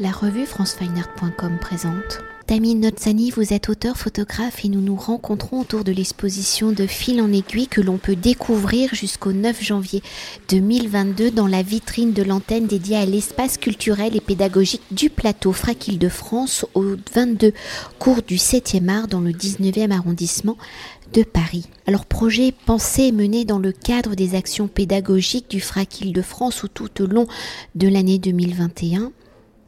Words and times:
La 0.00 0.12
revue 0.12 0.46
francefineart.com 0.46 1.58
présente. 1.60 2.20
Tamine 2.46 2.82
Notzani, 2.82 3.32
vous 3.32 3.52
êtes 3.52 3.68
auteur, 3.68 3.96
photographe 3.96 4.64
et 4.64 4.68
nous 4.68 4.80
nous 4.80 4.94
rencontrons 4.94 5.60
autour 5.60 5.82
de 5.82 5.90
l'exposition 5.90 6.70
de 6.70 6.86
fil 6.86 7.20
en 7.20 7.32
aiguille 7.32 7.66
que 7.66 7.80
l'on 7.80 7.98
peut 7.98 8.14
découvrir 8.14 8.94
jusqu'au 8.94 9.32
9 9.32 9.60
janvier 9.60 10.00
2022 10.50 11.32
dans 11.32 11.48
la 11.48 11.62
vitrine 11.62 12.12
de 12.12 12.22
l'antenne 12.22 12.68
dédiée 12.68 12.96
à 12.96 13.06
l'espace 13.06 13.58
culturel 13.58 14.14
et 14.14 14.20
pédagogique 14.20 14.84
du 14.92 15.10
plateau 15.10 15.52
Fraquille 15.52 15.98
de 15.98 16.08
France 16.08 16.64
au 16.74 16.94
22 17.12 17.52
cours 17.98 18.22
du 18.22 18.36
7e 18.36 18.88
art 18.88 19.08
dans 19.08 19.20
le 19.20 19.32
19e 19.32 19.90
arrondissement 19.90 20.56
de 21.12 21.24
Paris. 21.24 21.66
Alors 21.88 22.06
projet 22.06 22.54
pensé 22.66 23.02
et 23.04 23.12
mené 23.12 23.44
dans 23.44 23.58
le 23.58 23.72
cadre 23.72 24.14
des 24.14 24.36
actions 24.36 24.68
pédagogiques 24.68 25.50
du 25.50 25.60
FRAC 25.60 26.02
Île-de-France 26.02 26.62
ou 26.62 26.68
tout 26.68 27.02
au 27.02 27.06
long 27.06 27.26
de 27.74 27.88
l'année 27.88 28.18
2021 28.18 29.10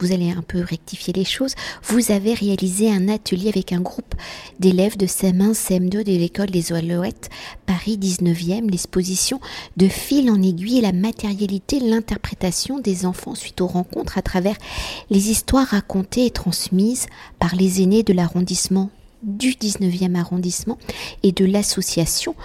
vous 0.01 0.11
allez 0.11 0.31
un 0.31 0.41
peu 0.41 0.61
rectifier 0.61 1.13
les 1.13 1.25
choses, 1.25 1.53
vous 1.83 2.11
avez 2.11 2.33
réalisé 2.33 2.91
un 2.91 3.07
atelier 3.07 3.49
avec 3.49 3.71
un 3.71 3.81
groupe 3.81 4.15
d'élèves 4.59 4.97
de 4.97 5.05
CM1, 5.05 5.53
CM2 5.53 6.03
de 6.03 6.11
l'école 6.11 6.49
des 6.49 6.73
Alouettes, 6.73 7.29
Paris 7.67 7.97
19e, 8.01 8.69
l'exposition 8.69 9.39
de 9.77 9.87
fil 9.87 10.31
en 10.31 10.41
aiguille 10.41 10.79
et 10.79 10.81
la 10.81 10.91
matérialité, 10.91 11.79
l'interprétation 11.79 12.79
des 12.79 13.05
enfants 13.05 13.35
suite 13.35 13.61
aux 13.61 13.67
rencontres 13.67 14.17
à 14.17 14.21
travers 14.21 14.55
les 15.09 15.29
histoires 15.29 15.67
racontées 15.67 16.25
et 16.25 16.31
transmises 16.31 17.05
par 17.37 17.55
les 17.55 17.81
aînés 17.81 18.03
de 18.03 18.13
l'arrondissement 18.13 18.89
du 19.23 19.51
19e 19.51 20.15
arrondissement 20.15 20.77
et 21.23 21.31
de 21.31 21.45
l'association 21.45 22.35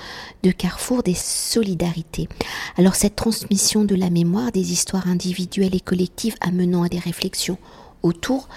de 0.42 0.50
Carrefour 0.50 1.02
des 1.02 1.14
Solidarités. 1.14 2.28
Alors 2.76 2.94
cette 2.94 3.16
transmission 3.16 3.84
de 3.84 3.94
la 3.94 4.10
mémoire 4.10 4.52
des 4.52 4.72
histoires 4.72 5.08
individuelles 5.08 5.74
et 5.74 5.80
collectives 5.80 6.36
amenant 6.40 6.82
à 6.82 6.88
des 6.88 6.98
réflexions 6.98 7.58
autour 8.02 8.48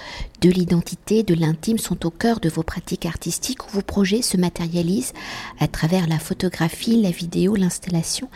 de 0.42 0.50
l'identité, 0.50 1.24
de 1.24 1.34
l'intime 1.34 1.80
sont 1.80 2.06
au 2.06 2.12
cœur 2.12 2.40
de 2.40 2.50
vos 2.50 2.64
pratiques 2.64 3.06
artistiques 3.06 3.66
où 3.66 3.72
vos 3.72 3.82
projets 3.82 4.22
se 4.22 4.38
matérialisent 4.38 5.14
à 5.60 5.68
travers 5.68 6.08
la 6.08 6.20
photographie, 6.20 7.02
la 7.02 7.12
vidéo, 7.12 7.56
l'installation 7.56 8.30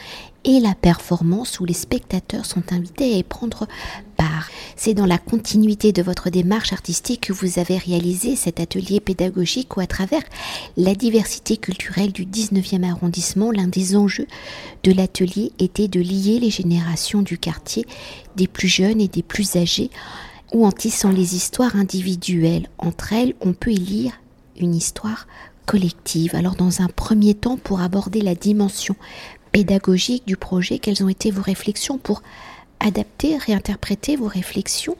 et 0.46 0.60
la 0.60 0.76
performance 0.76 1.60
où 1.60 1.66
les 1.66 1.74
spectateurs 1.74 2.46
sont 2.46 2.72
invités 2.72 3.14
à 3.14 3.18
y 3.18 3.24
prendre 3.24 3.68
part. 4.18 4.50
C'est 4.76 4.94
dans 4.94 5.06
la 5.06 5.18
continuité 5.18 5.92
de 5.92 6.02
votre 6.02 6.30
démarche 6.30 6.74
artistique 6.74 7.22
que 7.22 7.34
vous 7.34 7.60
avez 7.60 7.78
réalisé 7.78 8.36
cet 8.36 8.60
atelier 8.60 9.00
pédagogique 9.00 9.78
où 9.78 9.80
à 9.80 9.88
travers 9.88 10.24
la 10.78 10.96
diversité 10.96 11.58
culturelle 11.58 12.12
du 12.12 12.26
19e 12.26 12.90
arrondissement, 12.90 13.52
l'un 13.52 13.68
des 13.68 13.96
enjeux 13.96 14.28
de 14.84 14.92
l'atelier 14.92 15.52
était 15.60 15.88
de 15.88 16.00
lier 16.00 16.40
les 16.40 16.50
générations 16.50 17.22
du 17.22 17.38
quartier, 17.38 17.86
des 18.36 18.48
plus 18.48 18.68
jeunes 18.68 19.02
et 19.02 19.08
des 19.08 19.24
plus 19.24 19.56
âgés, 19.56 19.90
ou 20.54 20.66
en 20.66 20.72
tissant 20.72 21.12
les 21.12 21.36
histoires 21.36 21.76
individuelles 21.76 22.70
entre 22.78 23.14
elles, 23.14 23.34
on 23.42 23.54
peut 23.54 23.72
y 23.72 23.78
lire 23.78 24.14
une 24.60 24.76
histoire 24.76 25.28
collective. 25.66 26.36
Alors 26.36 26.56
dans 26.56 26.82
un 26.82 26.88
premier 26.88 27.34
temps, 27.34 27.58
pour 27.58 27.82
aborder 27.82 28.22
la 28.22 28.36
dimension 28.36 28.96
pédagogique 29.54 30.28
du 30.28 30.36
projet, 30.36 30.80
quelles 30.80 31.04
ont 31.04 31.10
été 31.10 31.32
vos 31.32 31.44
réflexions 31.44 31.98
pour 31.98 32.22
adapter, 32.82 33.38
réinterpréter 33.38 34.18
vos 34.18 34.28
réflexions, 34.28 34.98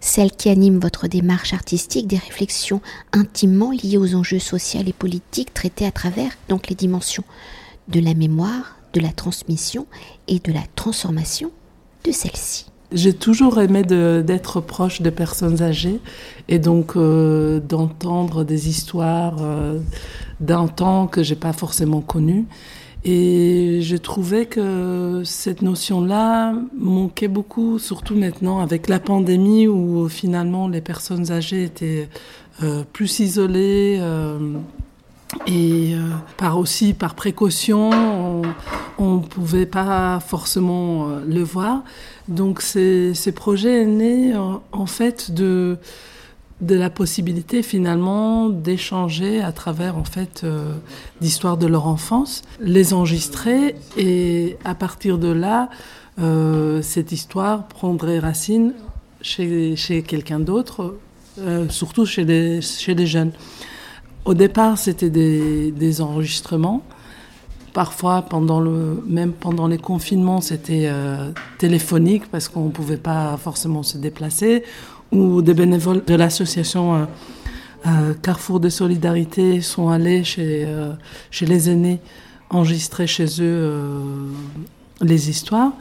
celles 0.00 0.30
qui 0.30 0.48
animent 0.48 0.78
votre 0.78 1.08
démarche 1.08 1.52
artistique, 1.52 2.06
des 2.06 2.18
réflexions 2.18 2.80
intimement 3.12 3.72
liées 3.72 3.96
aux 3.96 4.14
enjeux 4.14 4.38
sociaux 4.38 4.82
et 4.86 4.92
politiques 4.92 5.52
traités 5.52 5.86
à 5.86 5.90
travers 5.90 6.30
donc 6.48 6.68
les 6.68 6.76
dimensions 6.76 7.24
de 7.88 7.98
la 7.98 8.14
mémoire, 8.14 8.76
de 8.92 9.00
la 9.00 9.12
transmission 9.12 9.86
et 10.28 10.38
de 10.38 10.52
la 10.52 10.62
transformation 10.76 11.50
de 12.04 12.12
celle-ci? 12.12 12.66
J'ai 12.92 13.14
toujours 13.14 13.60
aimé 13.60 13.82
d'être 13.82 14.60
proche 14.60 15.02
des 15.02 15.10
personnes 15.10 15.60
âgées 15.60 16.00
et 16.48 16.60
donc 16.60 16.96
euh, 16.96 17.58
d'entendre 17.58 18.44
des 18.44 18.68
histoires 18.68 19.38
euh, 19.40 19.80
d'un 20.38 20.68
temps 20.68 21.08
que 21.08 21.24
j'ai 21.24 21.34
pas 21.34 21.52
forcément 21.52 22.00
connu. 22.00 22.46
Et 23.08 23.82
je 23.82 23.96
trouvais 23.96 24.46
que 24.46 25.22
cette 25.24 25.62
notion-là 25.62 26.54
manquait 26.76 27.28
beaucoup, 27.28 27.78
surtout 27.78 28.16
maintenant 28.16 28.58
avec 28.58 28.88
la 28.88 28.98
pandémie 28.98 29.68
où 29.68 30.08
finalement 30.08 30.66
les 30.66 30.80
personnes 30.80 31.30
âgées 31.30 31.62
étaient 31.62 32.08
euh, 32.64 32.82
plus 32.92 33.20
isolées. 33.20 34.00
Et 35.46 35.94
euh, 35.94 35.98
par 36.36 36.58
aussi 36.58 36.94
par 36.94 37.14
précaution, 37.14 37.90
on 38.98 39.14
ne 39.16 39.20
pouvait 39.20 39.66
pas 39.66 40.20
forcément 40.20 41.08
euh, 41.08 41.20
le 41.26 41.42
voir. 41.42 41.82
Donc 42.28 42.62
ces, 42.62 43.14
projets 43.34 43.82
est 43.82 43.86
né 43.86 44.34
en, 44.36 44.86
fait 44.86 45.32
de, 45.32 45.78
de 46.60 46.74
la 46.74 46.88
possibilité 46.90 47.62
finalement 47.62 48.48
d'échanger 48.48 49.42
à 49.42 49.52
travers 49.52 49.98
en 49.98 50.04
fait 50.04 50.42
euh, 50.44 50.72
l'histoire 51.20 51.56
de 51.56 51.66
leur 51.66 51.86
enfance, 51.86 52.42
les 52.60 52.94
enregistrer 52.94 53.74
et 53.96 54.56
à 54.64 54.74
partir 54.74 55.18
de 55.18 55.28
là, 55.28 55.68
cette 56.80 57.12
histoire 57.12 57.68
prendrait 57.68 58.18
racine 58.18 58.72
chez, 59.20 59.76
chez 59.76 60.00
quelqu'un 60.02 60.40
d'autre, 60.40 60.96
surtout 61.68 62.06
chez 62.06 62.24
des, 62.24 62.62
chez 62.62 62.94
des 62.94 63.06
jeunes. 63.06 63.32
Au 64.26 64.34
départ, 64.34 64.76
c'était 64.76 65.08
des, 65.08 66.00
enregistrements. 66.00 66.82
Parfois, 67.72 68.22
pendant 68.22 68.58
le, 68.58 69.00
même 69.06 69.32
pendant 69.32 69.68
les 69.68 69.78
confinements, 69.78 70.40
c'était 70.40 70.86
euh, 70.86 71.30
téléphonique 71.58 72.24
parce 72.28 72.48
qu'on 72.48 72.64
ne 72.64 72.70
pouvait 72.70 72.96
pas 72.96 73.36
forcément 73.36 73.84
se 73.84 73.98
déplacer. 73.98 74.64
Ou 75.12 75.42
des 75.42 75.54
bénévoles 75.54 76.04
de 76.04 76.14
l'association 76.14 76.94
euh, 76.94 77.04
euh, 77.86 78.14
Carrefour 78.22 78.60
de 78.60 78.68
Solidarité 78.68 79.60
sont 79.60 79.88
allés 79.88 80.24
chez, 80.24 80.66
chez 81.30 81.46
les 81.46 81.70
aînés 81.70 82.00
enregistrer 82.48 83.06
chez 83.06 83.26
eux 83.40 83.72
les 85.00 85.30
histoires. 85.30 85.72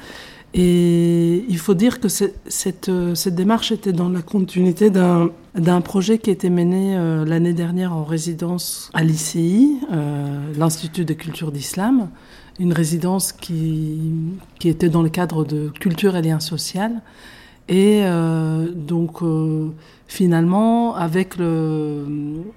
Et 0.57 1.43
il 1.49 1.57
faut 1.57 1.73
dire 1.73 1.99
que 1.99 2.07
cette, 2.07 2.87
euh, 2.87 3.13
cette, 3.13 3.35
démarche 3.35 3.73
était 3.73 3.91
dans 3.91 4.07
la 4.07 4.21
continuité 4.21 4.89
d'un 4.89 5.81
projet 5.81 6.17
qui 6.17 6.31
était 6.31 6.49
mené 6.49 6.95
euh, 6.95 7.25
l'année 7.25 7.51
dernière 7.51 7.91
en 7.91 8.05
résidence 8.05 8.89
à 8.93 9.03
l'ICI, 9.03 9.77
euh, 9.91 10.53
l'Institut 10.57 11.03
de 11.03 11.13
culture 11.13 11.51
d'islam, 11.51 12.07
une 12.57 12.71
résidence 12.71 13.33
qui, 13.33 13.99
qui, 14.57 14.69
était 14.69 14.87
dans 14.87 15.01
le 15.01 15.09
cadre 15.09 15.43
de 15.43 15.67
culture 15.77 16.15
et 16.15 16.21
liens 16.21 16.39
social. 16.39 17.01
Et 17.67 18.03
donc, 18.75 19.21
finalement, 20.07 20.95
avec, 20.95 21.37
le, 21.37 22.05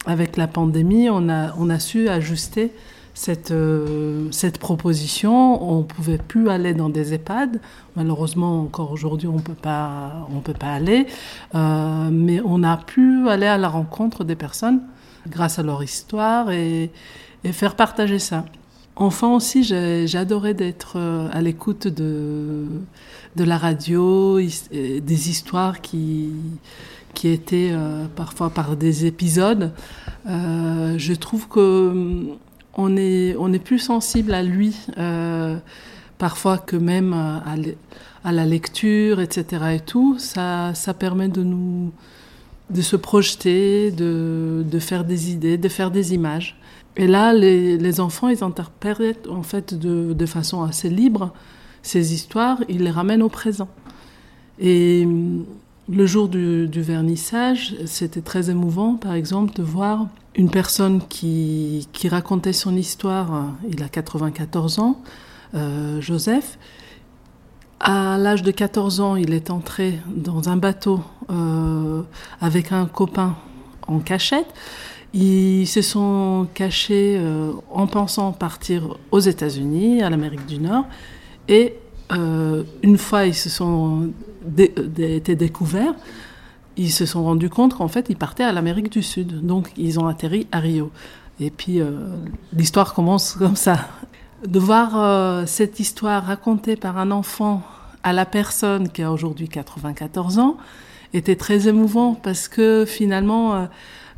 avec 0.06 0.36
la 0.36 0.46
pandémie, 0.46 1.08
on 1.10 1.28
a, 1.28 1.54
on 1.58 1.70
a 1.70 1.78
su 1.78 2.08
ajuster 2.08 2.72
cette, 3.19 3.50
euh, 3.50 4.28
cette 4.30 4.58
proposition. 4.58 5.62
On 5.62 5.78
ne 5.78 5.82
pouvait 5.82 6.19
plus 6.19 6.48
aller 6.48 6.72
dans 6.72 6.88
des 6.88 7.14
EHPAD. 7.14 7.60
Malheureusement, 7.96 8.62
encore 8.62 8.92
aujourd'hui, 8.92 9.28
on 9.28 9.36
on 9.36 10.41
peut 10.41 10.52
pas 10.52 10.72
aller. 10.72 11.06
Euh, 11.54 12.08
mais 12.12 12.40
on 12.44 12.62
a 12.62 12.76
pu 12.76 13.28
aller 13.28 13.46
à 13.46 13.58
la 13.58 13.69
rencontre 13.69 14.25
des 14.25 14.36
personnes 14.36 14.80
grâce 15.28 15.58
à 15.58 15.62
leur 15.64 15.82
histoire 15.82 16.52
et, 16.52 16.90
et 17.44 17.52
faire 17.52 17.75
partager 17.75 18.20
ça. 18.20 18.44
Enfant 18.98 19.36
aussi, 19.36 19.62
j'adorais 19.62 20.54
d'être 20.54 20.94
euh, 20.97 21.28
à 21.32 21.41
l'écoute 21.41 21.86
de, 21.86 22.66
de 23.36 23.44
la 23.44 23.56
radio, 23.56 24.38
des 24.41 25.31
histoires 25.31 25.81
qui, 25.81 26.31
qui 27.14 27.28
étaient 27.28 27.72
parfois 28.16 28.50
par 28.50 28.76
des 28.76 29.06
épisodes. 29.06 29.72
je 30.26 31.14
trouve 31.14 31.48
que 31.48 32.37
on 32.78 32.97
est, 32.97 33.34
on 33.38 33.53
est 33.53 33.58
plus 33.58 33.81
sensible 33.81 34.32
à 34.32 34.42
lui, 34.42 34.75
euh, 34.97 35.56
parfois 36.16 36.58
que 36.58 36.76
même 36.76 37.12
à, 37.12 38.32
la 38.32 38.47
lecture, 38.47 39.20
etc. 39.20 39.75
Et 39.75 39.81
tout, 39.81 40.16
ça, 40.19 40.72
ça 40.75 40.94
permet 40.94 41.28
de 41.28 41.42
nous, 41.42 41.92
de 42.70 42.81
se 42.81 42.94
projeter, 42.94 43.90
de, 43.90 44.64
de 44.64 44.78
faire 44.78 45.05
des 45.05 45.32
idées, 45.32 45.58
de 45.58 45.69
faire 45.69 45.90
des 45.90 46.14
images. 46.14 46.56
Et 46.99 47.06
là, 47.06 47.33
les, 47.33 48.00
enfants, 48.00 48.29
ils 48.29 48.43
interprètent 48.43 49.29
en 49.29 49.45
fait 49.45 49.73
de, 49.73 50.27
façon 50.27 50.62
assez 50.62 50.91
libre 50.91 51.33
ces 51.81 52.12
histoires, 52.12 52.59
ils 52.69 52.83
les 52.83 52.91
ramènent 52.91 53.23
au 53.23 53.29
présent. 53.29 53.69
Et 54.59 55.06
le 55.89 56.06
jour 56.06 56.29
du, 56.29 56.69
vernissage, 56.83 57.77
c'était 57.87 58.21
très 58.21 58.50
émouvant, 58.50 58.95
par 58.97 59.15
exemple, 59.15 59.55
de 59.55 59.62
voir 59.62 60.09
une 60.35 60.50
personne 60.50 61.00
qui, 61.09 61.89
qui 61.93 62.09
racontait 62.09 62.53
son 62.53 62.77
histoire. 62.77 63.55
Il 63.71 63.83
a 63.85 63.89
94 63.89 64.81
ans, 64.81 65.00
euh, 65.55 66.00
Joseph. 66.00 66.59
À 67.79 68.19
l'âge 68.19 68.43
de 68.43 68.50
14 68.50 69.00
ans, 69.00 69.15
il 69.15 69.33
est 69.33 69.50
entré 69.50 70.00
dans 70.09 70.49
un 70.49 70.56
bateau 70.56 71.00
euh, 71.31 72.03
avec 72.41 72.73
un 72.73 72.87
copain 72.87 73.37
en 73.87 74.00
cachette. 74.00 74.53
Ils 75.14 75.66
se 75.66 75.82
sont 75.82 76.46
cachés 76.55 77.16
euh, 77.19 77.52
en 77.70 77.87
pensant 77.87 78.32
partir 78.32 78.96
aux 79.10 79.20
États-Unis, 79.20 80.02
à 80.02 80.10
l'Amérique 80.10 80.46
du 80.46 80.58
Nord. 80.58 80.87
Et 81.49 81.75
une 82.10 82.96
fois 82.96 83.26
ils 83.26 83.34
se 83.34 83.50
sont 83.50 84.10
été 84.56 85.37
découverts, 85.37 85.94
ils 86.78 86.93
se 86.93 87.05
sont 87.05 87.25
rendus 87.25 87.50
compte 87.50 87.75
qu'en 87.75 87.88
fait, 87.88 88.06
ils 88.08 88.16
partaient 88.16 88.44
à 88.44 88.52
l'Amérique 88.52 88.90
du 88.90 89.02
Sud. 89.02 89.44
Donc, 89.44 89.70
ils 89.76 89.99
ont 89.99 90.06
atterri 90.06 90.46
à 90.52 90.60
Rio. 90.60 90.90
Et 91.40 91.50
puis, 91.50 91.81
euh, 91.81 91.90
l'histoire 92.52 92.94
commence 92.94 93.32
comme 93.38 93.56
ça. 93.56 93.88
De 94.46 94.61
voir 94.61 94.93
euh, 94.94 95.44
cette 95.46 95.81
histoire 95.81 96.25
racontée 96.25 96.76
par 96.76 96.96
un 96.96 97.11
enfant 97.11 97.62
à 98.04 98.12
la 98.12 98.25
personne 98.25 98.88
qui 98.88 99.02
a 99.02 99.11
aujourd'hui 99.11 99.49
94 99.49 100.38
ans 100.38 100.56
était 101.12 101.34
très 101.34 101.66
émouvant 101.66 102.14
parce 102.14 102.46
que 102.46 102.84
finalement, 102.87 103.54
euh, 103.54 103.66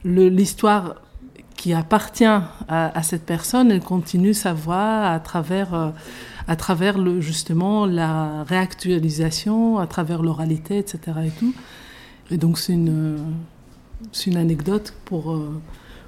l'histoire 0.04 0.96
qui 1.56 1.74
appartient 1.74 2.24
à, 2.68 3.02
cette 3.02 3.26
personne, 3.26 3.70
elle 3.70 3.82
continue 3.82 4.32
sa 4.32 4.54
voix 4.54 5.04
à 5.04 5.20
travers, 5.20 5.92
à 6.48 6.56
travers 6.56 7.20
justement 7.20 7.84
la 7.84 8.44
réactualisation, 8.44 9.78
à 9.78 9.86
travers 9.86 10.22
l'oralité, 10.22 10.78
etc. 10.78 11.00
Et 12.30 12.38
donc 12.38 12.58
c'est 12.58 12.72
une, 12.72 13.18
une 14.26 14.36
anecdote 14.36 14.94
pour, 15.04 15.32
euh, 15.32 15.60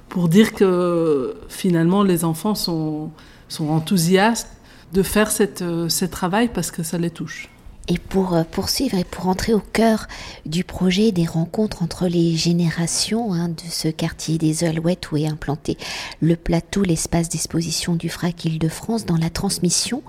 pour 0.09 0.29
dire 0.29 0.53
que 0.53 1.35
finalement 1.49 2.03
les 2.03 2.23
enfants 2.23 2.55
sont, 2.55 3.11
sont 3.49 3.69
enthousiastes 3.69 4.49
de 4.93 5.03
faire 5.03 5.31
cette, 5.31 5.61
euh, 5.61 5.89
ce 5.89 6.05
travail 6.05 6.49
parce 6.53 6.71
que 6.71 6.83
ça 6.83 6.97
les 6.97 7.09
touche. 7.09 7.49
Et 7.89 7.97
pour 7.97 8.33
euh, 8.33 8.43
poursuivre 8.49 8.97
et 8.97 9.03
pour 9.03 9.27
entrer 9.27 9.53
au 9.53 9.59
cœur 9.59 10.07
du 10.45 10.63
projet 10.63 11.11
des 11.11 11.25
rencontres 11.25 11.83
entre 11.83 12.07
les 12.07 12.37
générations 12.37 13.33
hein, 13.33 13.49
de 13.49 13.69
ce 13.69 13.89
quartier 13.89 14.37
des 14.37 14.63
Alouettes 14.63 15.11
où 15.11 15.17
est 15.17 15.27
implanté 15.27 15.77
le 16.21 16.37
plateau, 16.37 16.83
l'espace 16.83 17.27
d'exposition 17.27 17.95
du 17.95 18.07
FRAC 18.07 18.45
Île-de-France 18.45 19.05
dans 19.05 19.17
la 19.17 19.29
transmission 19.29 20.01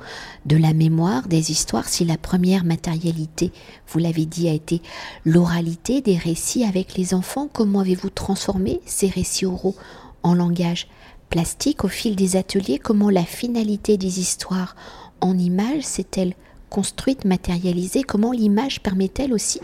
de 0.46 0.56
la 0.56 0.72
mémoire, 0.72 1.26
des 1.26 1.50
histoires, 1.50 1.88
si 1.88 2.04
la 2.04 2.16
première 2.16 2.64
matérialité, 2.64 3.50
vous 3.88 3.98
l'avez 3.98 4.26
dit, 4.26 4.48
a 4.48 4.52
été 4.52 4.80
l'oralité 5.24 6.00
des 6.00 6.16
récits 6.16 6.64
avec 6.64 6.96
les 6.96 7.12
enfants, 7.12 7.48
comment 7.52 7.80
avez-vous 7.80 8.10
transformé 8.10 8.80
ces 8.86 9.08
récits 9.08 9.46
oraux 9.46 9.74
en 10.22 10.34
langage 10.34 10.86
plastique 11.28 11.82
au 11.82 11.88
fil 11.88 12.14
des 12.14 12.36
ateliers? 12.36 12.78
Comment 12.78 13.10
la 13.10 13.24
finalité 13.24 13.96
des 13.96 14.20
histoires 14.20 14.76
en 15.20 15.36
images 15.36 15.82
s'est-elle 15.82 16.34
construite, 16.74 17.24
matérialisée, 17.24 18.02
comment 18.02 18.32
l'image 18.32 18.80
permet-elle 18.80 19.32
aussi 19.32 19.60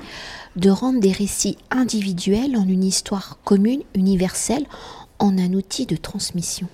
de 0.54 0.70
rendre 0.70 1.00
des 1.00 1.10
récits 1.10 1.58
individuels 1.72 2.56
en 2.56 2.68
une 2.68 2.84
histoire 2.84 3.38
commune, 3.42 3.82
universelle, 3.96 4.64
en 5.18 5.36
un 5.36 5.52
outil 5.54 5.86
de 5.86 5.96
transmission 5.96 6.68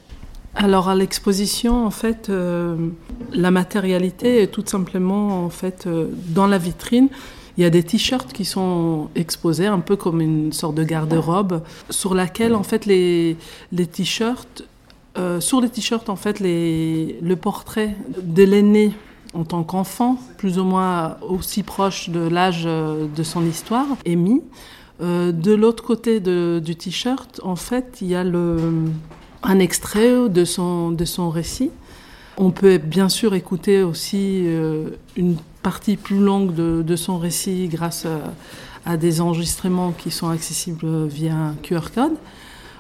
alors 0.59 0.89
à 0.89 0.95
l'exposition, 0.95 1.85
en 1.85 1.91
fait, 1.91 2.31
euh, 2.31 2.89
la 3.35 3.51
matérialité 3.51 4.41
est 4.41 4.47
tout 4.47 4.65
simplement 4.65 5.45
en 5.45 5.51
fait 5.51 5.87
euh, 5.87 6.07
dans 6.29 6.47
la 6.47 6.57
vitrine. 6.57 7.11
Il 7.59 7.63
y 7.63 7.67
a 7.67 7.69
des 7.69 7.83
t-shirts 7.83 8.33
qui 8.33 8.47
sont 8.47 9.11
exposés 9.15 9.67
un 9.67 9.81
peu 9.81 9.97
comme 9.97 10.23
une 10.23 10.55
sorte 10.55 10.75
de 10.75 10.83
garde-robe 10.83 11.63
sur 11.91 12.15
laquelle 12.15 12.55
en 12.55 12.63
fait 12.63 12.87
les, 12.87 13.37
les 13.71 13.87
t-shirts, 13.87 14.65
euh, 15.19 15.43
sur 15.43 15.61
les 15.61 15.69
t-shirts 15.69 16.09
en 16.09 16.17
fait 16.17 16.41
les, 16.41 17.19
le 17.21 17.37
portrait 17.37 17.95
de 18.23 18.43
l'aîné 18.43 18.95
en 19.37 19.45
tant 19.45 19.63
qu'enfant, 19.65 20.19
plus 20.39 20.59
ou 20.59 20.65
moins 20.65 21.19
aussi 21.21 21.63
proche 21.63 22.09
de 22.09 22.21
l'âge 22.21 22.65
euh, 22.65 23.07
de 23.15 23.23
son 23.23 23.45
histoire, 23.45 23.87
mis. 24.07 24.43
Euh, 25.03 25.31
de 25.31 25.53
l'autre 25.53 25.85
côté 25.85 26.21
du 26.21 26.77
t-shirt, 26.77 27.41
en 27.45 27.57
fait, 27.57 27.99
il 28.01 28.09
y 28.09 28.15
a 28.15 28.25
un 29.43 29.59
extrait 29.59 30.29
de 30.29 30.45
son, 30.45 30.91
de 30.91 31.05
son 31.05 31.29
récit. 31.29 31.71
On 32.39 32.51
peut 32.51 32.79
bien 32.79 33.11
sûr 33.11 33.35
écouter 33.35 33.83
aussi 33.83 34.45
euh, 34.47 34.91
une 35.17 35.37
partie 35.63 35.97
plus 35.97 36.19
longue 36.19 36.55
de, 36.55 36.83
de 36.83 36.97
son 36.97 37.19
récit 37.19 37.69
grâce 37.69 38.07
à, 38.87 38.97
des 38.97 39.21
enregistrements 39.21 39.93
qui 39.93 40.11
sont 40.11 40.29
accessibles 40.29 41.07
via 41.09 41.35
un 41.35 41.55
QR 41.63 41.91
code. 41.93 42.15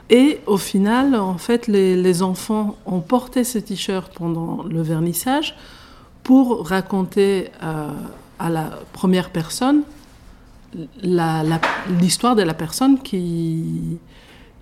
Et 0.09 0.39
au 0.47 0.57
final, 0.57 1.17
en 1.17 1.37
fait, 1.37 1.67
les 1.67 2.23
enfants 2.23 2.77
ont 2.87 3.01
porté 3.01 3.43
ce 3.43 3.59
t-shirt 3.59 4.13
pendant 4.15 4.63
le 4.63 4.83
vernissage 4.83 5.57
pour 6.27 6.67
raconter 6.67 7.53
euh, 7.63 7.89
à 8.41 8.51
la 8.51 8.81
première 8.93 9.31
personne 9.31 9.83
l'histoire 11.01 12.35
de 12.35 12.43
la 12.43 12.53
personne 12.53 12.99
qui, 12.99 13.99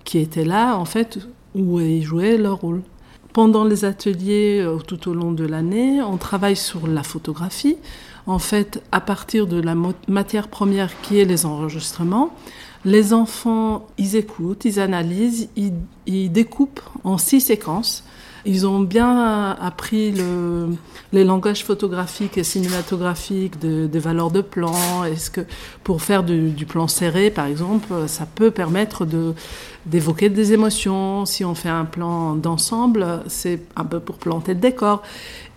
qui 0.03 0.19
était 0.19 0.45
là, 0.45 0.75
en 0.75 0.85
fait, 0.85 1.17
où 1.55 1.79
ils 1.79 2.03
jouaient 2.03 2.37
leur 2.37 2.61
rôle. 2.61 2.83
Pendant 3.33 3.63
les 3.63 3.83
ateliers 3.83 4.59
euh, 4.61 4.77
tout 4.77 5.09
au 5.09 5.15
long 5.15 5.31
de 5.31 5.43
l'année, 5.43 6.03
on 6.03 6.17
travaille 6.17 6.55
sur 6.55 6.85
la 6.85 7.01
photographie. 7.01 7.77
En 8.27 8.37
fait, 8.37 8.83
à 8.91 9.01
partir 9.01 9.47
de 9.47 9.59
la 9.59 9.73
matière 10.07 10.49
première 10.49 11.01
qui 11.01 11.19
est 11.19 11.25
les 11.25 11.47
enregistrements, 11.47 12.29
les 12.85 13.11
enfants, 13.11 13.87
ils 13.97 14.15
écoutent, 14.15 14.65
ils 14.65 14.79
analysent, 14.79 15.49
ils, 15.55 15.73
ils 16.05 16.31
découpent 16.31 16.81
en 17.03 17.17
six 17.17 17.41
séquences 17.41 18.03
ils 18.45 18.67
ont 18.67 18.79
bien 18.79 19.51
appris 19.51 20.11
le, 20.11 20.69
les 21.13 21.23
langages 21.23 21.63
photographiques 21.63 22.37
et 22.37 22.43
cinématographiques 22.43 23.59
des 23.59 23.99
valeurs 23.99 24.31
de 24.31 24.41
plan. 24.41 25.03
Est-ce 25.05 25.31
que 25.31 25.41
pour 25.83 26.01
faire 26.01 26.23
du, 26.23 26.65
plan 26.65 26.87
serré, 26.87 27.31
par 27.31 27.45
exemple, 27.45 27.87
ça 28.07 28.25
peut 28.25 28.51
permettre 28.51 29.07
d'évoquer 29.85 30.29
des 30.29 30.53
émotions? 30.53 31.25
Si 31.25 31.43
on 31.43 31.55
fait 31.55 31.69
un 31.69 31.85
plan 31.85 32.35
d'ensemble, 32.35 33.23
c'est 33.27 33.61
un 33.75 33.85
peu 33.85 33.99
pour 33.99 34.17
planter 34.17 34.53
le 34.53 34.59
décor. 34.59 35.01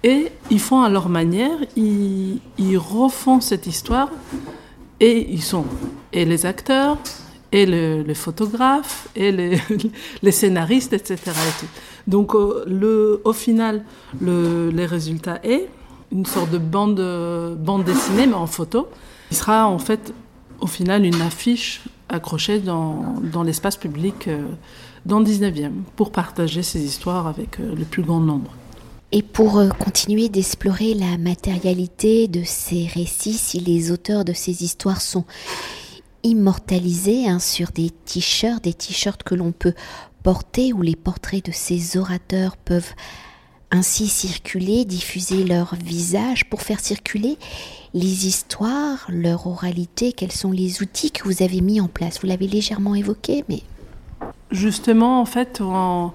Et 0.05 0.33
ils 0.51 0.61
font 0.61 0.83
à 0.83 0.89
leur 0.89 1.09
manière, 1.09 1.59
ils, 1.77 2.41
ils 2.57 2.79
refont 2.79 3.41
cette 3.41 3.67
histoire 3.67 4.11
et 5.01 5.33
ils 5.33 5.43
sont 5.43 5.65
et 6.13 6.25
les 6.25 6.47
acteurs 6.47 6.97
et 7.53 7.67
les 7.67 8.15
photographes 8.15 9.09
et 9.17 9.33
les, 10.23 10.33
scénaristes, 10.33 10.93
etc. 10.93 11.17
Et 11.27 12.11
Donc, 12.11 12.35
euh, 12.35 12.65
le, 12.67 13.21
au 13.25 13.33
final, 13.33 13.85
le, 14.21 14.71
les 14.71 14.87
résultats 14.87 15.41
est 15.43 15.69
une 16.13 16.27
sorte 16.27 16.51
de 16.51 16.59
bande, 16.59 17.01
bande 17.59 17.85
dessinée, 17.85 18.27
mais 18.27 18.35
en 18.35 18.47
photo. 18.47 18.89
Il 19.31 19.37
sera 19.37 19.69
en 19.69 19.79
fait, 19.79 20.13
au 20.61 20.67
final, 20.67 21.05
une 21.05 21.21
affiche 21.21 21.83
accrochée 22.09 22.61
dans, 22.61 23.17
dans 23.23 23.43
l'espace 23.43 23.77
public 23.77 24.29
euh, 24.29 24.43
dans 25.05 25.21
le 25.21 25.27
19e 25.27 25.73
pour 25.97 26.11
partager 26.11 26.63
ces 26.63 26.83
histoires 26.83 27.27
avec 27.27 27.61
euh, 27.61 27.75
le 27.75 27.85
plus 27.85 28.03
grand 28.03 28.21
nombre. 28.21 28.51
Et 29.11 29.23
pour 29.23 29.63
continuer 29.79 30.29
d'explorer 30.29 30.93
la 30.93 31.17
matérialité 31.17 32.29
de 32.29 32.43
ces 32.45 32.87
récits, 32.87 33.33
si 33.33 33.59
les 33.59 33.91
auteurs 33.91 34.23
de 34.23 34.35
ces 34.35 34.63
histoires 34.63 35.01
sont 35.01 35.25
immortalisés 36.23 37.29
hein, 37.29 37.39
sur 37.39 37.71
des 37.71 37.91
t-shirts, 37.91 38.65
des 38.65 38.75
t-shirts 38.75 39.23
que 39.23 39.35
l'on 39.35 39.53
peut 39.53 39.75
porter 40.23 40.73
où 40.73 40.83
les 40.83 40.97
portraits 40.97 41.45
de 41.45 41.53
ces 41.53 41.97
orateurs 41.97 42.57
peuvent 42.57 42.93
ainsi 43.71 44.09
circuler, 44.09 44.85
diffuser 44.85 45.45
leur 45.45 45.75
visage 45.75 46.49
pour 46.49 46.63
faire 46.63 46.81
circuler 46.81 47.39
les 47.95 48.27
histoires, 48.27 49.07
leur 49.09 49.47
oralité, 49.47 50.13
quels 50.13 50.33
sont 50.33 50.53
les 50.53 50.83
outils 50.83 51.11
que 51.11 51.25
vous 51.25 51.43
avez 51.43 51.61
mis 51.61 51.81
en 51.81 51.89
place 51.89 52.21
Vous 52.21 52.27
l'avez 52.27 52.47
légèrement 52.47 52.95
évoqué, 52.95 53.45
mais... 53.49 53.63
Justement, 54.51 55.21
en 55.21 55.27
fait, 55.27 55.61
on, 55.61 56.13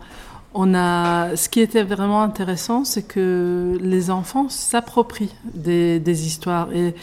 a... 0.74 1.36
ce 1.36 1.50
qui 1.50 1.60
était 1.60 1.83
vraiment 1.83 2.24
intéressant, 2.24 2.86
c'est 2.86 3.03
que 3.03 3.77
les 3.81 4.10
enfants 4.10 4.50
s'approprient 4.50 5.33
des, 5.53 6.27
histoires. 6.27 6.72
Et, 6.74 6.95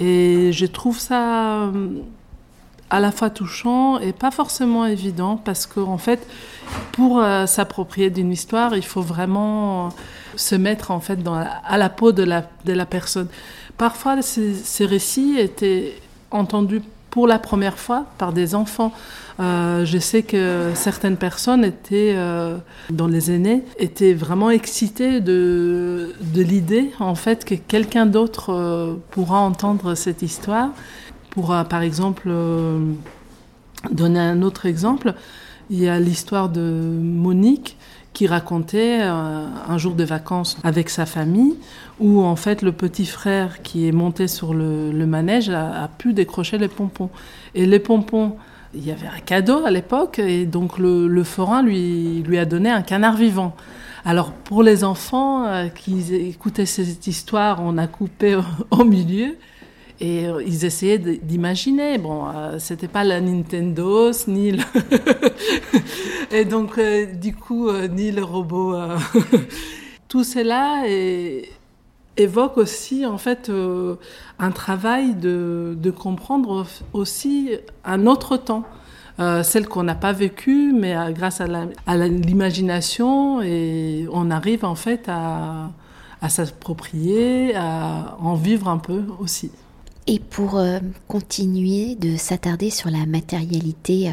et 0.00 0.52
je 0.52 0.66
trouve 0.66 0.98
ça 0.98 1.70
à 2.94 3.00
la 3.00 3.10
fois 3.10 3.28
touchant 3.28 3.98
et 3.98 4.12
pas 4.12 4.30
forcément 4.30 4.86
évident 4.86 5.36
parce 5.36 5.66
qu'en 5.66 5.94
en 5.94 5.98
fait, 5.98 6.24
pour 6.92 7.18
euh, 7.18 7.44
s'approprier 7.46 8.08
d'une 8.08 8.30
histoire, 8.30 8.76
il 8.76 8.84
faut 8.84 9.02
vraiment 9.02 9.88
se 10.36 10.54
mettre 10.54 10.92
en 10.92 11.00
fait 11.00 11.18
à 11.64 11.76
la 11.76 11.88
peau 11.88 12.12
de 12.12 12.22
la, 12.22 12.86
personne. 12.86 13.26
Parfois, 13.78 14.22
ces, 14.22 14.86
récits 14.86 15.36
étaient 15.38 16.00
entendus 16.30 16.82
pour 17.10 17.26
la 17.26 17.40
première 17.40 17.78
fois 17.78 18.06
par 18.16 18.32
des 18.32 18.54
enfants. 18.54 18.92
Euh, 19.40 19.84
je 19.84 19.98
sais 19.98 20.22
que 20.22 20.70
certaines 20.74 21.16
personnes 21.16 21.64
étaient, 21.64 22.14
euh, 22.16 22.56
dans 22.90 23.08
les 23.08 23.32
aînés, 23.32 23.64
étaient 23.78 24.14
vraiment 24.14 24.50
excitées 24.50 25.20
de, 25.20 26.14
de 26.20 26.42
l'idée 26.42 26.92
en 27.00 27.16
fait 27.16 27.44
que 27.44 27.56
quelqu'un 27.56 28.06
d'autre 28.06 28.52
euh, 28.52 28.94
pourra 29.10 29.40
entendre 29.40 29.96
cette 29.96 30.22
histoire 30.22 30.70
pour, 31.34 31.52
euh, 31.52 31.64
par 31.64 31.82
exemple, 31.82 32.28
euh, 32.28 32.78
donner 33.90 34.20
un 34.20 34.42
autre 34.42 34.66
exemple, 34.66 35.14
il 35.68 35.80
y 35.80 35.88
a 35.88 35.98
l'histoire 35.98 36.48
de 36.48 36.60
Monique 36.60 37.76
qui 38.12 38.28
racontait 38.28 39.00
euh, 39.02 39.46
un 39.68 39.78
jour 39.78 39.94
de 39.94 40.04
vacances 40.04 40.56
avec 40.62 40.88
sa 40.88 41.04
famille, 41.04 41.56
où 41.98 42.22
en 42.22 42.36
fait 42.36 42.62
le 42.62 42.70
petit 42.70 43.06
frère 43.06 43.62
qui 43.62 43.88
est 43.88 43.92
monté 43.92 44.28
sur 44.28 44.54
le, 44.54 44.92
manège 45.06 45.50
a, 45.50 45.90
pu 45.98 46.12
décrocher 46.12 46.58
les 46.58 46.68
pompons. 46.68 47.10
Et 47.56 47.66
les 47.66 47.80
pompons, 47.80 48.36
il 48.72 48.86
y 48.86 48.92
avait 48.92 49.08
un 49.08 49.20
cadeau 49.20 49.64
à 49.64 49.72
l'époque, 49.72 50.20
et 50.20 50.46
donc 50.46 50.78
le, 50.78 51.24
forain 51.24 51.62
lui, 51.62 52.22
lui 52.22 52.38
a 52.38 52.44
donné 52.44 52.70
un 52.70 52.82
canard 52.82 53.16
vivant. 53.16 53.56
Alors 54.04 54.30
pour 54.30 54.62
les 54.62 54.84
enfants 54.84 55.46
qui 55.74 56.14
écoutaient 56.14 56.66
cette 56.66 57.06
histoire, 57.08 57.60
on 57.62 57.78
a 57.78 57.88
coupé 57.88 58.38
au 58.70 58.84
milieu. 58.84 59.36
Et 60.00 60.26
euh, 60.26 60.42
ils 60.44 60.64
essayaient 60.64 60.98
d'imaginer. 60.98 61.98
Bon, 61.98 62.26
euh, 62.26 62.58
c'était 62.58 62.88
pas 62.88 63.04
la 63.04 63.20
Nintendo, 63.20 64.10
ni 64.26 64.52
le 64.52 64.62
et 66.32 66.44
donc 66.44 66.78
euh, 66.78 67.06
du 67.06 67.34
coup 67.34 67.70
ni 67.72 68.10
le 68.10 68.24
robot. 68.24 68.76
Tout 70.08 70.24
cela 70.24 70.84
évoque 72.16 72.58
aussi 72.58 73.06
en 73.06 73.18
fait 73.18 73.50
un 74.38 74.50
travail 74.50 75.14
de, 75.14 75.92
comprendre 75.96 76.66
aussi 76.92 77.50
un 77.84 78.06
autre 78.06 78.36
temps. 78.36 78.64
celle 79.18 79.66
qu'on 79.66 79.82
n'a 79.82 79.96
pas 79.96 80.12
vécue, 80.12 80.72
mais 80.72 80.94
grâce 81.12 81.40
à 81.40 81.96
l'imagination, 81.96 83.42
et 83.42 84.06
on 84.12 84.30
arrive 84.30 84.64
en 84.64 84.76
fait 84.76 85.08
à 85.08 85.70
s'approprier, 86.28 87.56
à 87.56 88.16
en 88.20 88.34
vivre 88.34 88.68
un 88.68 88.78
peu 88.78 89.02
aussi. 89.18 89.50
Et 90.06 90.18
pour 90.18 90.58
euh, 90.58 90.80
continuer 91.08 91.94
de 91.94 92.18
s'attarder 92.18 92.68
sur 92.68 92.90
la 92.90 93.06
matérialité 93.06 94.10
euh, 94.10 94.12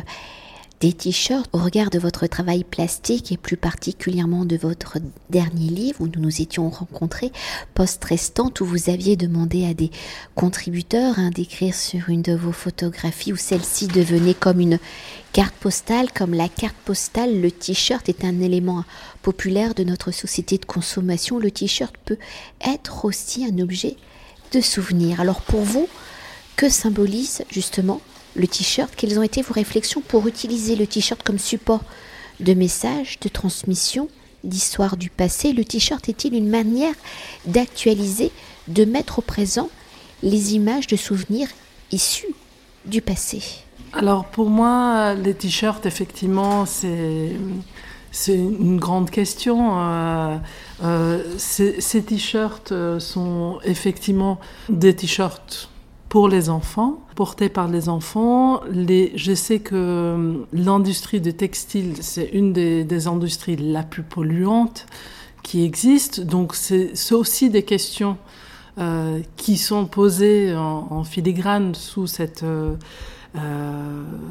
des 0.80 0.94
t-shirts, 0.94 1.50
au 1.52 1.58
regard 1.58 1.90
de 1.90 2.00
votre 2.00 2.28
travail 2.28 2.64
plastique 2.64 3.32
et 3.34 3.38
plus 3.38 3.58
particulièrement 3.58 4.46
de 4.46 4.56
votre 4.56 5.00
dernier 5.30 5.70
livre 5.70 6.00
où 6.00 6.08
nous 6.08 6.22
nous 6.22 6.42
étions 6.42 6.70
rencontrés, 6.70 7.34
post 7.76 8.04
restante, 8.06 8.62
où 8.62 8.66
vous 8.66 8.90
aviez 8.90 9.18
demandé 9.18 9.66
à 9.66 9.74
des 9.74 9.92
contributeurs 10.34 11.20
hein, 11.20 11.30
d'écrire 11.30 11.76
sur 11.76 12.08
une 12.08 12.22
de 12.22 12.34
vos 12.34 12.54
photographies 12.54 13.34
où 13.34 13.38
celle-ci 13.38 13.88
devenait 13.88 14.34
comme 14.34 14.62
une 14.62 14.80
carte 15.34 15.56
postale, 15.56 16.12
comme 16.14 16.34
la 16.34 16.48
carte 16.48 16.78
postale, 16.86 17.42
le 17.42 17.52
t-shirt 17.52 18.08
est 18.08 18.24
un 18.24 18.40
élément 18.40 18.86
populaire 19.22 19.76
de 19.76 19.84
notre 19.84 20.12
société 20.12 20.58
de 20.58 20.66
consommation. 20.66 21.38
Le 21.38 21.52
t-shirt 21.52 21.96
peut 22.06 22.18
être 22.66 23.06
aussi 23.06 23.46
un 23.46 23.60
objet 23.60 23.98
de 24.52 24.62
souvenirs. 24.62 25.20
Alors 25.20 25.42
pour 25.42 25.62
vous, 25.62 25.88
que 26.56 26.70
symbolise 26.70 27.44
justement 27.50 28.02
le 28.36 28.48
t-shirt? 28.48 28.94
Quelles 28.96 29.20
ont 29.20 29.24
été 29.24 29.42
vos 29.42 29.54
réflexions 29.54 30.02
pour 30.02 30.28
utiliser 30.28 30.76
le 30.76 30.88
t-shirt 30.88 31.22
comme 31.24 31.40
support 31.40 31.84
de 32.40 32.54
message, 32.54 33.20
de 33.22 33.30
transmission, 33.30 34.08
d'histoire 34.44 34.98
du 34.98 35.10
passé? 35.10 35.54
Le 35.54 35.66
t-shirt 35.66 36.08
est-il 36.10 36.36
une 36.36 36.50
manière 36.50 36.96
d'actualiser, 37.46 38.32
de 38.68 38.86
mettre 38.86 39.20
au 39.20 39.22
présent 39.22 39.70
les 40.24 40.54
images 40.54 40.88
de 40.88 40.96
souvenirs 40.96 41.50
issus 41.92 42.34
du 42.86 43.02
passé? 43.02 43.42
Alors 43.94 44.26
pour 44.26 44.50
moi, 44.50 45.14
les 45.16 45.34
t-shirts, 45.34 45.86
effectivement, 45.86 46.66
c'est 46.66 47.32
c'est 48.12 48.36
une 48.36 48.78
grande 48.78 49.10
question. 49.10 49.80
Euh, 49.80 50.38
euh, 50.84 51.24
ces, 51.38 52.04
t-shirts 52.04 52.74
euh, 52.74 53.00
sont 53.00 53.60
effectivement 53.64 54.40
des 54.70 54.96
t-shirts 54.96 55.70
pour 56.10 56.28
les 56.28 56.50
enfants, 56.50 57.00
portés 57.16 57.48
par 57.48 57.70
les 57.70 57.88
enfants. 57.88 58.62
Je 58.68 59.34
sais 59.34 59.60
que 59.60 60.46
l'industrie 60.52 61.22
du 61.22 61.34
textile, 61.34 61.96
c'est 62.02 62.26
une 62.34 62.52
des, 62.52 63.08
industries 63.08 63.56
la 63.56 63.84
plus 63.84 64.04
polluante 64.04 64.88
qui 65.42 65.64
existe. 65.64 66.20
Donc 66.20 66.54
c'est 66.54 67.14
aussi 67.14 67.50
des 67.50 67.64
questions 67.64 68.18
qui 69.38 69.58
sont 69.58 69.86
posées 69.86 70.54
en, 70.54 71.06
filigrane 71.06 71.76
sous 71.76 72.08
cette... 72.08 72.44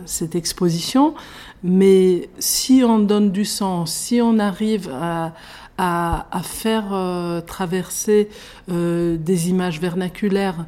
cette 0.04 0.35
exposition. 0.35 1.14
Mais 1.62 2.28
si 2.38 2.83
on 2.85 2.99
donne 2.99 3.33
du 3.33 3.45
sens, 3.45 3.92
si 3.92 4.21
on 4.21 4.38
arrive 4.38 4.90
à, 4.90 5.33
à, 5.80 6.42
faire 6.42 6.92
euh, 6.92 7.40
traverser 7.40 8.28
euh, 8.71 9.16
des 9.16 9.49
images 9.49 9.80
vernaculaires 9.80 10.66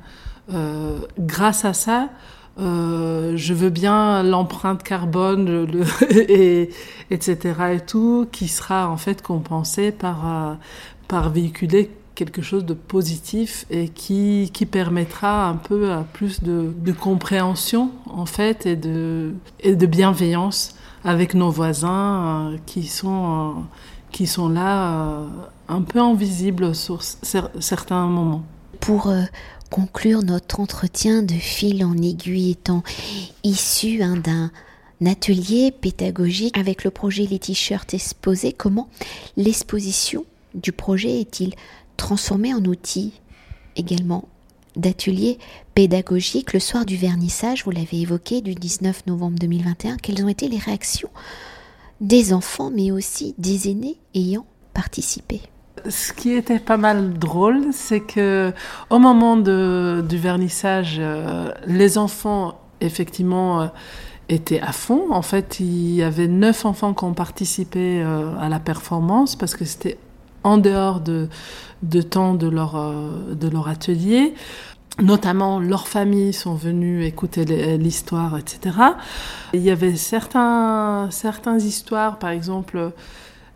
euh, 0.52 1.00
grâce 1.18 1.64
à 1.64 1.74
ça, 1.74 2.08
je 2.58 3.54
veux 3.54 3.70
bien 3.70 4.22
l'empreinte 4.22 4.82
carbone, 4.82 5.66
et, 6.10 6.70
etc. 7.10 7.54
et 7.74 7.80
tout, 7.80 8.28
qui 8.30 8.48
sera 8.48 8.88
en 8.90 8.98
fait 8.98 9.22
compensée 9.22 9.90
par, 9.90 10.58
par 11.08 11.30
véhiculer 11.30 11.90
quelque 12.14 12.42
chose 12.42 12.64
de 12.64 12.74
positif 12.74 13.66
et 13.70 13.88
qui, 13.88 14.50
qui 14.52 14.66
permettra 14.66 15.48
un 15.48 15.56
peu 15.56 15.90
plus 16.12 16.42
de, 16.42 16.72
de 16.76 16.92
compréhension 16.92 17.90
en 18.06 18.26
fait 18.26 18.66
et 18.66 18.76
de, 18.76 19.34
et 19.60 19.74
de 19.74 19.86
bienveillance 19.86 20.74
avec 21.04 21.34
nos 21.34 21.50
voisins 21.50 22.52
euh, 22.52 22.58
qui, 22.66 22.86
sont, 22.86 23.56
euh, 23.56 23.60
qui 24.10 24.26
sont 24.26 24.48
là 24.48 24.92
euh, 24.92 25.26
un 25.68 25.82
peu 25.82 26.00
invisibles 26.00 26.74
sur 26.74 27.02
certains 27.02 28.06
moments. 28.06 28.44
Pour 28.80 29.12
conclure 29.70 30.22
notre 30.22 30.60
entretien 30.60 31.22
de 31.22 31.34
fil 31.34 31.84
en 31.84 31.96
aiguille 31.96 32.50
étant 32.50 32.82
issu 33.44 34.02
hein, 34.02 34.16
d'un 34.16 34.50
atelier 35.06 35.70
pédagogique 35.70 36.58
avec 36.58 36.84
le 36.84 36.90
projet 36.90 37.26
Les 37.26 37.38
T-shirts 37.38 37.94
exposés, 37.94 38.52
comment 38.52 38.88
l'exposition 39.36 40.24
du 40.54 40.72
projet 40.72 41.20
est-il 41.20 41.54
transformé 41.96 42.54
en 42.54 42.64
outil 42.64 43.12
également 43.76 44.28
d'ateliers 44.76 45.38
pédagogiques 45.74 46.52
le 46.52 46.60
soir 46.60 46.84
du 46.84 46.96
vernissage, 46.96 47.64
vous 47.64 47.70
l'avez 47.70 48.00
évoqué, 48.00 48.40
du 48.40 48.54
19 48.54 49.06
novembre 49.06 49.38
2021. 49.38 49.96
Quelles 49.96 50.24
ont 50.24 50.28
été 50.28 50.48
les 50.48 50.58
réactions 50.58 51.10
des 52.00 52.32
enfants, 52.32 52.70
mais 52.74 52.90
aussi 52.90 53.34
des 53.38 53.70
aînés 53.70 53.98
ayant 54.14 54.46
participé? 54.74 55.42
Ce 55.88 56.12
qui 56.12 56.32
était 56.32 56.58
pas 56.58 56.76
mal 56.76 57.14
drôle, 57.18 57.66
c'est 57.72 58.00
que 58.00 58.52
au 58.90 58.98
moment 58.98 59.36
du 59.36 60.16
vernissage, 60.16 60.96
euh, 60.98 61.50
les 61.66 61.98
enfants 61.98 62.60
effectivement 62.80 63.62
euh, 63.62 63.66
étaient 64.28 64.60
à 64.60 64.72
fond. 64.72 65.12
En 65.12 65.22
fait, 65.22 65.60
il 65.60 65.94
y 65.94 66.02
avait 66.02 66.28
neuf 66.28 66.64
enfants 66.66 66.94
qui 66.94 67.04
ont 67.04 67.14
participé 67.14 68.02
euh, 68.02 68.36
à 68.38 68.48
la 68.48 68.60
performance 68.60 69.34
parce 69.34 69.54
que 69.54 69.64
c'était 69.64 69.98
en 70.44 70.58
dehors 70.58 71.00
de, 71.00 71.28
de 71.82 72.02
temps 72.02 72.34
de 72.34 72.48
leur, 72.48 72.76
euh, 72.76 73.34
de 73.34 73.48
leur 73.48 73.68
atelier. 73.68 74.34
Notamment, 75.00 75.58
leurs 75.58 75.88
familles 75.88 76.34
sont 76.34 76.54
venues 76.54 77.04
écouter 77.04 77.46
l'histoire, 77.78 78.36
etc. 78.36 78.76
Il 79.54 79.62
y 79.62 79.70
avait 79.70 79.96
certains, 79.96 81.08
certaines 81.10 81.62
histoires, 81.62 82.18
par 82.18 82.30
exemple 82.30 82.92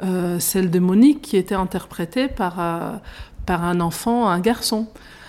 euh, 0.02 0.38
celle 0.38 0.70
de 0.70 0.78
Monique, 0.78 1.20
qui 1.20 1.36
était 1.36 1.54
interprétée 1.54 2.28
par, 2.28 2.58
euh, 2.58 2.92
par 3.44 3.64
un 3.64 3.80
enfant, 3.80 4.28
un 4.28 4.40
garçon. 4.40 4.86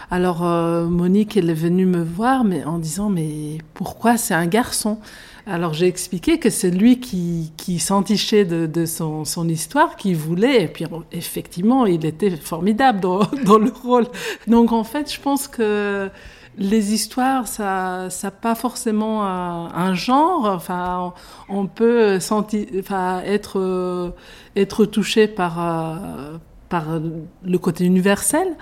Alors 0.10 0.44
Monique, 0.44 1.36
elle 1.36 1.50
est 1.50 1.54
venue 1.54 1.86
me 1.86 2.02
voir 2.02 2.46
mais 2.46 2.64
en 2.64 2.78
disant 2.78 3.10
mais 3.10 3.58
pourquoi 3.74 4.16
c'est 4.16 4.34
un 4.34 4.46
garçon? 4.46 5.00
Alors 5.48 5.74
j'ai 5.74 5.88
expliqué 5.88 6.40
que 6.40 6.50
c'est 6.50 6.72
lui 6.72 7.00
qui, 7.00 7.54
qui 7.56 7.80
s'entichait 7.80 8.44
de, 8.44 8.86
son, 8.86 9.24
histoire, 9.48 9.96
qui 9.96 10.14
voulait, 10.14 10.64
et 10.64 10.68
puis 10.68 10.86
effectivement, 11.12 11.86
il 11.86 12.06
était 12.06 12.32
formidable 12.32 13.00
dans, 13.46 13.58
le 13.58 13.72
rôle. 13.72 14.08
Donc 14.48 14.74
en 14.74 14.84
fait, 14.84 15.12
je 15.12 15.20
pense 15.22 15.48
que 15.48 16.10
les 16.58 16.94
histoires, 16.94 17.48
ça 17.48 18.10
n'a 18.24 18.32
pas 18.32 18.56
forcément 18.56 19.24
un, 19.26 19.94
genre. 19.94 20.46
Enfin, 20.46 21.14
on, 21.48 21.68
peut 21.68 22.20
sentir, 22.20 22.66
enfin, 22.80 23.22
être, 23.24 24.14
être 24.56 24.86
touché 24.86 25.28
par, 25.28 25.64
euh, 25.64 26.38
par 26.70 27.00
le 27.44 27.58
côté 27.58 27.86
universel. 27.86 28.56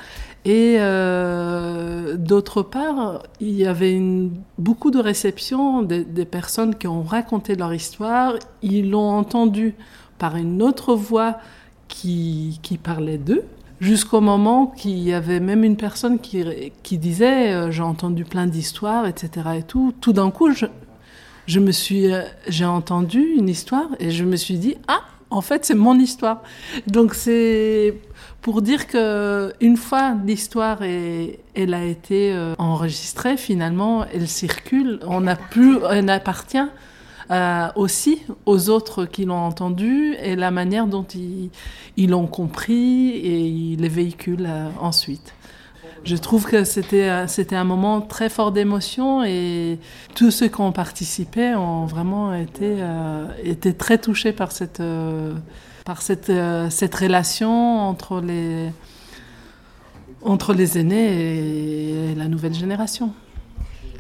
Et 0.46 0.76
euh, 0.78 2.18
d'autre 2.18 2.62
part, 2.62 3.24
il 3.40 3.56
y 3.56 3.66
avait 3.66 4.00
beaucoup 4.60 4.92
de 4.92 5.00
réceptions 5.00 5.82
des, 5.82 6.26
personnes 6.26 6.76
qui 6.76 6.88
ont 6.88 7.02
raconté 7.02 7.56
leur 7.56 7.74
histoire. 7.74 8.34
Ils 8.62 8.92
l'ont 8.92 9.10
entendu 9.10 9.74
par 10.20 10.36
une 10.36 10.62
autre 10.62 10.94
voix 10.94 11.38
qui, 11.88 12.60
parlait 12.84 13.18
d'eux, 13.18 13.44
jusqu'au 13.80 14.22
moment 14.22 14.68
qu'il 14.68 15.00
y 15.00 15.14
avait 15.14 15.40
même 15.40 15.64
une 15.64 15.78
personne 15.78 16.20
qui, 16.20 16.98
disait 16.98 17.54
euh, 17.54 17.72
J'ai 17.72 17.82
entendu 17.82 18.24
plein 18.24 18.46
d'histoires, 18.46 19.08
etc. 19.08 19.50
Et 19.58 19.64
tout. 19.64 19.96
Tout 20.00 20.14
d'un 20.14 20.30
coup, 20.30 20.52
je, 21.48 21.60
me 21.60 21.72
suis, 21.72 22.14
euh, 22.14 22.22
j'ai 22.48 22.66
entendu 22.66 23.34
une 23.36 23.50
histoire 23.50 23.88
et 24.00 24.12
je 24.12 24.24
me 24.24 24.36
suis 24.36 24.60
dit 24.60 24.76
Ah, 24.88 25.02
en 25.30 25.42
fait, 25.42 25.66
c'est 25.66 25.76
mon 25.76 25.98
histoire. 26.00 26.42
Donc 26.88 27.14
c'est 27.14 27.96
pour 28.42 28.62
dire 28.62 28.88
que 28.88 29.54
une 29.60 29.78
fois 29.78 30.16
l'histoire 30.26 30.82
elle 30.84 31.74
a 31.74 31.84
été 31.84 32.34
euh, 32.34 32.54
enregistrée, 32.58 33.38
finalement, 33.38 34.06
elle 34.14 34.28
circule. 34.28 35.00
On 35.08 35.28
a 35.28 35.36
plus, 35.36 35.80
elle 35.90 36.10
appartient 36.10 36.68
euh, 37.32 37.68
aussi 37.76 38.22
aux 38.46 38.70
autres 38.70 39.06
qui 39.06 39.26
l'ont 39.26 39.34
entendu 39.36 40.16
et 40.22 40.36
la 40.36 40.52
manière 40.52 40.86
dont 40.86 41.08
ils 41.98 42.10
l'ont 42.10 42.28
compris 42.28 43.10
et 43.10 43.40
ils 43.40 43.82
les 43.82 43.90
véhiculent 43.90 44.46
euh, 44.48 44.70
ensuite. 44.80 45.34
Je 46.06 46.16
trouve 46.16 46.46
que 46.46 46.64
c'était 46.64 47.28
c'était 47.28 47.56
un 47.56 47.64
moment 47.64 48.00
très 48.00 48.30
fort 48.30 48.52
d'émotion 48.52 49.24
et 49.24 49.80
tous 50.14 50.32
ceux 50.32 50.48
qui 50.48 50.62
ont 50.62 50.72
participé 50.72 51.56
ont 51.56 51.86
vraiment 51.86 52.34
été 52.34 52.78
été 53.44 53.74
très 53.74 53.98
touchés 53.98 54.32
par 54.32 54.52
cette 54.52 54.82
par 55.86 56.02
cette, 56.02 56.32
euh, 56.32 56.70
cette 56.70 56.96
relation 56.96 57.80
entre 57.80 58.20
les, 58.20 58.72
entre 60.24 60.54
les 60.54 60.80
aînés 60.80 62.10
et 62.12 62.16
la 62.16 62.28
nouvelle 62.28 62.56
génération. 62.56 63.14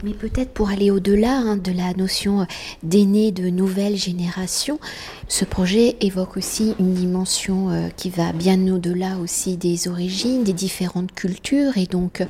Mais 0.05 0.13
peut-être 0.13 0.51
pour 0.51 0.69
aller 0.69 0.91
au-delà 0.91 1.35
hein, 1.35 1.57
de 1.57 1.71
la 1.71 1.91
notion 1.95 2.45
d'aîné, 2.83 3.31
de 3.31 3.49
nouvelle 3.49 3.95
génération, 3.95 4.79
ce 5.27 5.45
projet 5.45 5.95
évoque 5.99 6.37
aussi 6.37 6.75
une 6.79 6.93
dimension 6.93 7.71
euh, 7.71 7.87
qui 7.89 8.11
va 8.11 8.31
bien 8.31 8.71
au-delà 8.71 9.17
aussi 9.17 9.57
des 9.57 9.87
origines, 9.87 10.43
des 10.43 10.53
différentes 10.53 11.11
cultures, 11.11 11.79
et 11.79 11.87
donc 11.87 12.21
euh, 12.21 12.25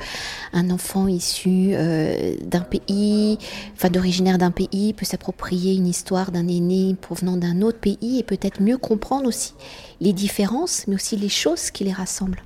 un 0.53 0.70
enfant 0.70 1.10
issu 1.10 1.72
euh, 1.74 2.38
d'un 2.46 2.62
pays, 2.62 3.38
enfin 3.74 3.89
d'originaire 3.89 4.38
d'un 4.38 4.51
pays, 4.51 4.94
peut 4.94 5.03
s'approprier 5.03 5.75
une 5.75 5.88
histoire 5.88 6.32
d'un 6.32 6.48
aîné 6.48 6.96
provenant 7.01 7.36
d'un 7.36 7.62
autre 7.62 7.79
pays 7.79 8.20
et 8.20 8.24
peut-être 8.24 8.62
mieux 8.62 8.77
comprendre 8.77 9.27
aussi 9.27 9.53
les 10.00 10.13
différences, 10.13 10.86
mais 10.88 10.96
aussi 10.96 11.17
les 11.17 11.27
choses 11.27 11.72
qui 11.72 11.84
les 11.84 11.91
rassemblent. 11.91 12.41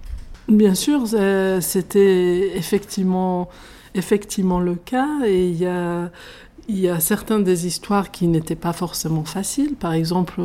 Bien 0.48 0.74
sûr, 0.74 1.04
c'était 1.62 2.58
effectivement 2.58 3.48
effectivement 3.96 4.60
le 4.60 4.76
cas 4.76 5.26
et 5.26 5.50
il 5.50 5.58
y 5.58 5.66
a, 5.66 6.10
il 6.68 6.80
y 6.80 6.90
a 6.90 7.00
certaines 7.00 7.44
des 7.44 7.68
histoires 7.68 8.12
qui 8.12 8.28
n'étaient 8.28 8.56
pas 8.56 8.74
forcément 8.74 9.26
faciles. 9.26 9.76
Par 9.76 9.94
exemple, 9.94 10.42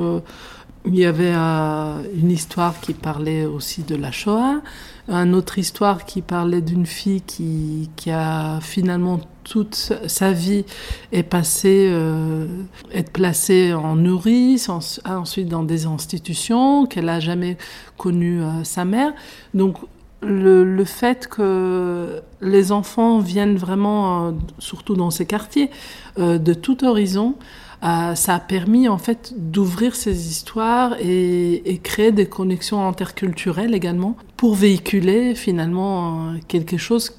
il 0.86 0.96
y 0.96 1.06
avait 1.06 1.32
euh, 1.34 2.02
une 2.14 2.30
histoire 2.30 2.78
qui 2.80 2.92
parlait 2.92 3.46
aussi 3.46 3.82
de 3.82 3.96
la 3.96 4.12
Shoah, 4.12 4.60
une 5.08 5.34
autre 5.34 5.58
histoire 5.58 6.04
qui 6.04 6.20
parlait 6.20 6.60
d'une 6.60 6.84
fille 6.84 7.22
qui, 7.22 7.90
qui, 7.96 8.10
a 8.10 8.60
finalement 8.60 9.20
toute 9.44 9.74
sa 9.74 10.32
vie 10.32 10.64
est 11.12 11.22
passée, 11.22 11.88
euh, 11.90 12.46
être 12.92 13.12
placée 13.12 13.72
en 13.72 13.96
nourrice, 13.96 14.68
ensuite 14.68 15.48
dans 15.48 15.62
des 15.62 15.86
institutions, 15.86 16.86
qu'elle 16.86 17.08
a 17.08 17.20
jamais 17.20 17.56
connu 17.96 18.42
euh, 18.42 18.64
sa 18.64 18.84
mère. 18.84 19.12
Donc 19.54 19.76
le, 20.24 20.84
fait 20.84 21.26
que 21.28 22.22
les 22.40 22.72
enfants 22.72 23.18
viennent 23.18 23.56
vraiment, 23.56 24.26
euh, 24.26 24.32
surtout 24.58 24.94
dans 24.94 25.10
ces 25.10 25.26
quartiers, 25.26 25.70
euh, 26.18 26.38
de 26.38 26.54
tout 26.54 26.84
horizon, 26.84 27.34
euh, 27.82 28.14
ça 28.14 28.34
a 28.34 28.40
permis 28.40 28.88
en 28.88 28.98
fait 28.98 29.34
d'ouvrir 29.36 29.94
ces 29.94 30.30
histoires 30.30 30.94
et, 31.00 31.80
créer 31.82 32.12
des 32.12 32.26
connexions 32.26 32.86
interculturelles 32.86 33.74
également 33.74 34.16
pour 34.36 34.54
véhiculer 34.54 35.34
finalement 35.34 36.34
quelque 36.48 36.78
chose 36.78 37.12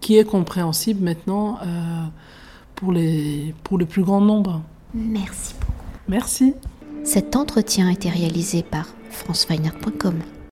qui 0.00 0.16
est 0.16 0.24
compréhensible 0.24 1.04
maintenant 1.04 1.58
pour, 2.74 2.92
les, 2.92 3.54
pour 3.64 3.76
le 3.76 3.84
plus 3.84 4.02
grand 4.02 4.20
nombre. 4.20 4.62
Merci 4.94 5.54
beaucoup. 5.60 5.72
Merci. 6.08 6.54
Cet 7.04 7.36
entretien 7.36 7.88
a 7.88 7.92
été 7.92 8.08
réalisé 8.08 8.62
par 8.62 8.86
franceweiner.com. 9.10 10.35